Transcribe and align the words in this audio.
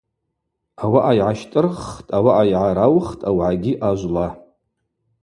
Ауаъа 0.83 1.11
йгӏащтӏырххтӏ, 1.17 2.11
ауаъа 2.17 2.43
йгӏараухтӏ 2.51 3.25
аугӏагьи 3.29 3.73
ажвла. 3.89 4.27